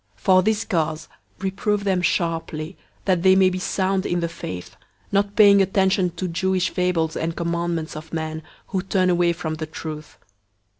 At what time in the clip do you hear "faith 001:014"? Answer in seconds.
4.27-4.77